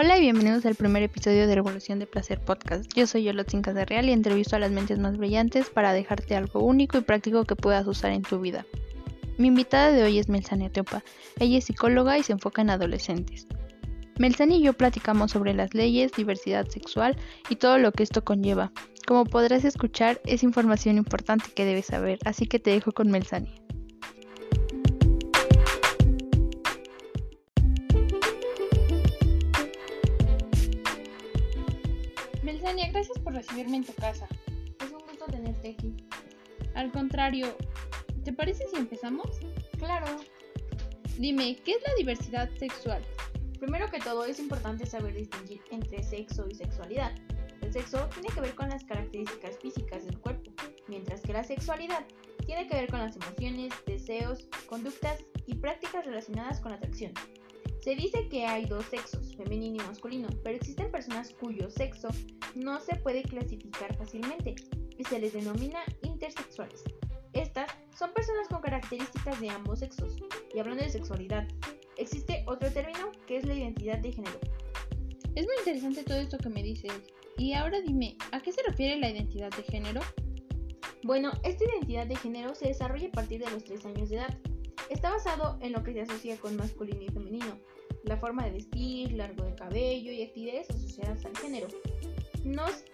Hola 0.00 0.16
y 0.16 0.20
bienvenidos 0.20 0.64
al 0.64 0.76
primer 0.76 1.02
episodio 1.02 1.48
de 1.48 1.56
Revolución 1.56 1.98
de 1.98 2.06
Placer 2.06 2.38
Podcast. 2.38 2.84
Yo 2.94 3.08
soy 3.08 3.24
Yolotzin 3.24 3.64
Real 3.64 4.08
y 4.08 4.12
entrevisto 4.12 4.54
a 4.54 4.60
las 4.60 4.70
mentes 4.70 5.00
más 5.00 5.16
brillantes 5.16 5.70
para 5.70 5.92
dejarte 5.92 6.36
algo 6.36 6.60
único 6.60 6.98
y 6.98 7.00
práctico 7.00 7.42
que 7.42 7.56
puedas 7.56 7.84
usar 7.84 8.12
en 8.12 8.22
tu 8.22 8.38
vida. 8.38 8.64
Mi 9.38 9.48
invitada 9.48 9.90
de 9.90 10.04
hoy 10.04 10.20
es 10.20 10.28
Melsania 10.28 10.70
Teopa. 10.70 11.02
Ella 11.40 11.58
es 11.58 11.64
psicóloga 11.64 12.16
y 12.16 12.22
se 12.22 12.30
enfoca 12.30 12.62
en 12.62 12.70
adolescentes. 12.70 13.48
Melsania 14.20 14.58
y 14.58 14.62
yo 14.62 14.72
platicamos 14.72 15.32
sobre 15.32 15.52
las 15.52 15.74
leyes, 15.74 16.12
diversidad 16.12 16.68
sexual 16.68 17.16
y 17.50 17.56
todo 17.56 17.78
lo 17.78 17.90
que 17.90 18.04
esto 18.04 18.22
conlleva. 18.22 18.70
Como 19.04 19.24
podrás 19.24 19.64
escuchar, 19.64 20.20
es 20.24 20.44
información 20.44 20.96
importante 20.96 21.46
que 21.52 21.64
debes 21.64 21.86
saber, 21.86 22.20
así 22.24 22.46
que 22.46 22.60
te 22.60 22.70
dejo 22.70 22.92
con 22.92 23.10
Melsania. 32.68 32.92
gracias 32.92 33.18
por 33.20 33.32
recibirme 33.32 33.78
en 33.78 33.84
tu 33.84 33.94
casa. 33.94 34.28
Es 34.80 34.90
un 34.90 34.98
gusto 34.98 35.24
tenerte 35.26 35.70
aquí. 35.70 35.96
Al 36.74 36.92
contrario, 36.92 37.56
¿te 38.24 38.32
parece 38.32 38.66
si 38.68 38.76
empezamos? 38.76 39.38
Claro. 39.78 40.06
Dime, 41.18 41.56
¿qué 41.64 41.72
es 41.72 41.78
la 41.86 41.94
diversidad 41.96 42.50
sexual? 42.58 43.02
Primero 43.58 43.90
que 43.90 44.00
todo, 44.00 44.24
es 44.26 44.38
importante 44.38 44.84
saber 44.84 45.14
distinguir 45.14 45.62
entre 45.70 46.02
sexo 46.02 46.46
y 46.50 46.54
sexualidad. 46.54 47.12
El 47.62 47.72
sexo 47.72 48.06
tiene 48.12 48.28
que 48.28 48.40
ver 48.42 48.54
con 48.54 48.68
las 48.68 48.84
características 48.84 49.58
físicas 49.58 50.04
del 50.04 50.18
cuerpo, 50.18 50.50
mientras 50.88 51.22
que 51.22 51.32
la 51.32 51.44
sexualidad 51.44 52.04
tiene 52.44 52.68
que 52.68 52.74
ver 52.74 52.90
con 52.90 53.00
las 53.00 53.16
emociones, 53.16 53.72
deseos, 53.86 54.46
conductas 54.66 55.24
y 55.46 55.54
prácticas 55.54 56.04
relacionadas 56.04 56.60
con 56.60 56.72
la 56.72 56.76
atracción. 56.76 57.12
Se 57.80 57.94
dice 57.94 58.28
que 58.28 58.44
hay 58.44 58.66
dos 58.66 58.84
sexos, 58.86 59.34
femenino 59.36 59.82
y 59.82 59.86
masculino, 59.86 60.28
pero 60.44 60.56
existen 60.56 60.90
personas 60.90 61.32
cuyo 61.40 61.70
sexo 61.70 62.08
no 62.58 62.80
se 62.80 62.96
puede 62.96 63.22
clasificar 63.22 63.96
fácilmente 63.96 64.54
y 64.96 65.04
se 65.04 65.18
les 65.18 65.32
denomina 65.32 65.80
intersexuales. 66.02 66.84
Estas 67.32 67.70
son 67.96 68.12
personas 68.12 68.48
con 68.48 68.60
características 68.60 69.40
de 69.40 69.50
ambos 69.50 69.78
sexos. 69.78 70.16
Y 70.54 70.58
hablando 70.58 70.82
de 70.82 70.90
sexualidad, 70.90 71.46
existe 71.96 72.44
otro 72.46 72.70
término 72.70 73.12
que 73.26 73.36
es 73.36 73.46
la 73.46 73.54
identidad 73.54 73.98
de 73.98 74.12
género. 74.12 74.40
Es 75.34 75.46
muy 75.46 75.54
interesante 75.58 76.02
todo 76.02 76.18
esto 76.18 76.38
que 76.38 76.48
me 76.48 76.62
dices. 76.62 76.92
Y 77.36 77.52
ahora 77.52 77.80
dime, 77.80 78.16
¿a 78.32 78.40
qué 78.40 78.52
se 78.52 78.62
refiere 78.62 78.96
la 78.96 79.10
identidad 79.10 79.50
de 79.50 79.62
género? 79.62 80.00
Bueno, 81.04 81.30
esta 81.44 81.64
identidad 81.64 82.06
de 82.06 82.16
género 82.16 82.54
se 82.54 82.68
desarrolla 82.68 83.08
a 83.08 83.12
partir 83.12 83.44
de 83.44 83.50
los 83.50 83.62
3 83.62 83.86
años 83.86 84.08
de 84.08 84.16
edad 84.16 84.36
Está 84.90 85.10
basado 85.10 85.58
en 85.60 85.72
lo 85.72 85.82
que 85.82 85.92
se 85.92 86.00
asocia 86.00 86.38
con 86.38 86.56
masculino 86.56 87.02
y 87.02 87.08
femenino, 87.08 87.58
la 88.04 88.16
forma 88.16 88.44
de 88.46 88.52
vestir, 88.52 89.12
largo 89.12 89.44
de 89.44 89.54
cabello 89.54 90.10
y 90.10 90.22
actividades 90.22 90.70
asociadas 90.70 91.24
al 91.26 91.36
género. 91.36 91.68
Nos 92.44 92.84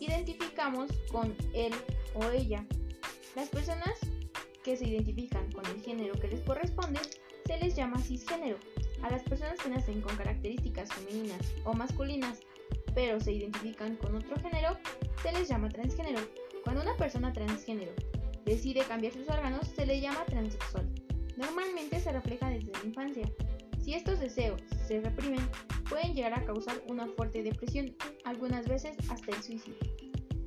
identificamos 0.00 0.90
con 1.10 1.34
él 1.54 1.72
o 2.14 2.24
ella. 2.30 2.64
Las 3.36 3.48
personas 3.48 3.98
que 4.64 4.76
se 4.76 4.88
identifican 4.88 5.50
con 5.52 5.64
el 5.66 5.80
género 5.82 6.14
que 6.14 6.28
les 6.28 6.40
corresponde 6.40 7.00
se 7.46 7.58
les 7.58 7.76
llama 7.76 7.98
cisgénero. 8.00 8.58
A 9.02 9.10
las 9.10 9.22
personas 9.22 9.58
que 9.60 9.70
nacen 9.70 10.02
con 10.02 10.16
características 10.16 10.92
femeninas 10.92 11.40
o 11.64 11.72
masculinas, 11.72 12.40
pero 12.94 13.18
se 13.20 13.32
identifican 13.32 13.96
con 13.96 14.16
otro 14.16 14.36
género, 14.36 14.76
se 15.22 15.32
les 15.32 15.48
llama 15.48 15.68
transgénero. 15.68 16.20
Cuando 16.64 16.82
una 16.82 16.96
persona 16.96 17.32
transgénero 17.32 17.92
decide 18.44 18.80
cambiar 18.84 19.12
sus 19.12 19.28
órganos, 19.28 19.66
se 19.68 19.86
le 19.86 20.00
llama 20.00 20.24
transexual 20.26 20.86
normalmente 21.40 21.98
se 22.00 22.12
refleja 22.12 22.50
desde 22.50 22.72
la 22.72 22.84
infancia. 22.84 23.30
Si 23.82 23.94
estos 23.94 24.20
deseos 24.20 24.60
se 24.86 25.00
reprimen, 25.00 25.40
pueden 25.90 26.14
llegar 26.14 26.32
a 26.32 26.44
causar 26.44 26.82
una 26.88 27.06
fuerte 27.06 27.42
depresión, 27.42 27.94
algunas 28.24 28.66
veces 28.66 28.96
hasta 29.10 29.36
el 29.36 29.42
suicidio. 29.42 29.76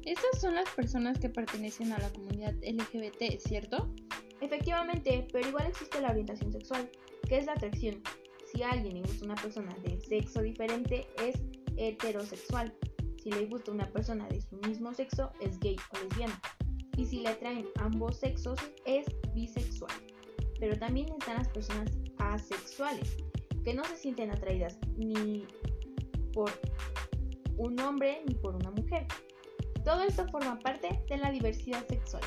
Estas 0.03 0.41
son 0.41 0.55
las 0.55 0.69
personas 0.71 1.19
que 1.19 1.29
pertenecen 1.29 1.91
a 1.91 1.99
la 1.99 2.09
comunidad 2.09 2.55
LGBT, 2.63 3.39
¿cierto? 3.39 3.93
Efectivamente, 4.41 5.27
pero 5.31 5.47
igual 5.47 5.67
existe 5.67 6.01
la 6.01 6.09
orientación 6.09 6.51
sexual, 6.51 6.89
que 7.29 7.37
es 7.37 7.45
la 7.45 7.53
atracción. 7.53 8.01
Si 8.51 8.63
a 8.63 8.71
alguien 8.71 8.95
le 8.95 9.01
gusta 9.01 9.25
una 9.25 9.35
persona 9.35 9.75
de 9.83 9.99
sexo 10.01 10.41
diferente, 10.41 11.05
es 11.21 11.35
heterosexual. 11.77 12.73
Si 13.21 13.31
le 13.31 13.45
gusta 13.45 13.71
una 13.71 13.89
persona 13.91 14.27
de 14.29 14.41
su 14.41 14.55
mismo 14.67 14.93
sexo, 14.93 15.31
es 15.39 15.59
gay 15.59 15.75
o 15.91 16.03
lesbiana. 16.03 16.41
Y 16.97 17.05
si 17.05 17.21
le 17.21 17.29
atraen 17.29 17.67
ambos 17.75 18.17
sexos, 18.17 18.59
es 18.85 19.05
bisexual 19.33 19.93
pero 20.63 20.77
también 20.77 21.09
están 21.19 21.35
las 21.35 21.49
personas 21.49 21.89
asexuales, 22.19 23.17
que 23.63 23.73
no 23.73 23.83
se 23.85 23.97
sienten 23.97 24.31
atraídas 24.31 24.77
ni 24.97 25.45
por 26.33 26.51
un 27.57 27.79
hombre 27.79 28.21
ni 28.27 28.35
por 28.35 28.55
una 28.55 28.71
mujer. 28.71 29.05
Todo 29.83 30.03
esto 30.03 30.27
forma 30.29 30.59
parte 30.59 31.03
de 31.09 31.17
la 31.17 31.31
diversidad 31.31 31.85
sexual. 31.87 32.23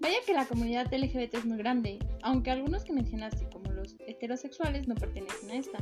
Vaya 0.00 0.16
que 0.26 0.34
la 0.34 0.46
comunidad 0.46 0.92
LGBT 0.92 1.34
es 1.34 1.44
muy 1.44 1.58
grande, 1.58 1.98
aunque 2.22 2.50
algunos 2.50 2.84
que 2.84 2.92
mencionaste 2.92 3.48
como 3.50 3.70
los 3.70 3.94
heterosexuales 4.00 4.88
no 4.88 4.96
pertenecen 4.96 5.50
a 5.50 5.54
esta. 5.54 5.78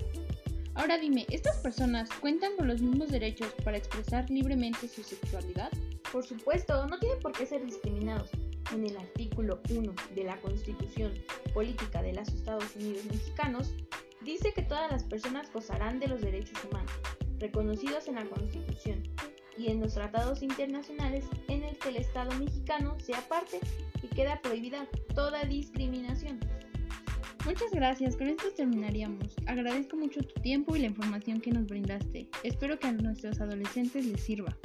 Ahora 0.74 0.98
dime, 0.98 1.26
¿estas 1.30 1.56
personas 1.58 2.08
cuentan 2.20 2.56
con 2.56 2.68
los 2.68 2.80
mismos 2.80 3.10
derechos 3.10 3.48
para 3.64 3.78
expresar 3.78 4.28
libremente 4.30 4.88
su 4.88 5.02
sexualidad? 5.02 5.70
Por 6.12 6.24
supuesto, 6.24 6.86
no 6.86 6.98
tienen 6.98 7.18
por 7.20 7.32
qué 7.32 7.46
ser 7.46 7.64
discriminados 7.64 8.30
en 8.72 8.86
el 8.86 8.96
artículo 8.96 9.60
1 9.70 9.92
de 10.14 10.24
la 10.24 10.36
Constitución 10.40 11.12
Política 11.54 12.02
de 12.02 12.12
los 12.12 12.28
Estados 12.28 12.76
Unidos 12.76 13.04
Mexicanos, 13.06 13.74
dice 14.30 14.52
que 14.52 14.62
todas 14.62 14.90
las 14.90 15.04
personas 15.04 15.52
gozarán 15.52 15.98
de 15.98 16.06
los 16.06 16.20
derechos 16.20 16.64
humanos, 16.64 16.92
reconocidos 17.38 18.06
en 18.06 18.14
la 18.14 18.24
Constitución 18.26 19.02
y 19.58 19.68
en 19.70 19.80
los 19.80 19.94
tratados 19.94 20.42
internacionales 20.42 21.24
en 21.48 21.64
el 21.64 21.76
que 21.78 21.88
el 21.88 21.96
Estado 21.96 22.30
mexicano 22.38 22.96
sea 23.00 23.20
parte 23.28 23.58
y 24.02 24.06
queda 24.06 24.40
prohibida 24.40 24.86
toda 25.14 25.44
discriminación. 25.44 26.38
Muchas 27.44 27.72
gracias, 27.72 28.16
con 28.16 28.28
esto 28.28 28.52
terminaríamos. 28.54 29.34
Agradezco 29.46 29.96
mucho 29.96 30.20
tu 30.20 30.40
tiempo 30.42 30.76
y 30.76 30.80
la 30.80 30.86
información 30.86 31.40
que 31.40 31.50
nos 31.50 31.66
brindaste. 31.66 32.28
Espero 32.44 32.78
que 32.78 32.86
a 32.86 32.92
nuestros 32.92 33.40
adolescentes 33.40 34.06
les 34.06 34.20
sirva. 34.20 34.56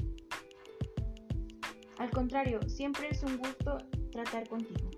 Al 1.97 2.11
contrario, 2.11 2.59
siempre 2.67 3.07
es 3.09 3.23
un 3.23 3.37
gusto 3.37 3.77
tratar 4.11 4.47
contigo. 4.47 4.91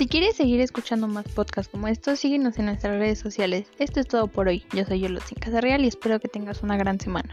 Si 0.00 0.06
quieres 0.06 0.34
seguir 0.34 0.62
escuchando 0.62 1.08
más 1.08 1.28
podcasts 1.28 1.70
como 1.70 1.86
estos, 1.86 2.20
síguenos 2.20 2.58
en 2.58 2.64
nuestras 2.64 2.98
redes 2.98 3.18
sociales. 3.18 3.66
Esto 3.78 4.00
es 4.00 4.08
todo 4.08 4.28
por 4.28 4.48
hoy. 4.48 4.64
Yo 4.74 4.82
soy 4.86 5.00
Yolotzin 5.00 5.36
Real 5.60 5.84
y 5.84 5.88
espero 5.88 6.18
que 6.18 6.28
tengas 6.28 6.62
una 6.62 6.78
gran 6.78 6.98
semana. 6.98 7.30